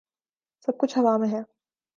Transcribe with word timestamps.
سب 0.67 0.77
کچھ 0.77 0.97
ہوا 0.97 1.17
میں 1.17 1.29
ہے۔ 1.29 1.41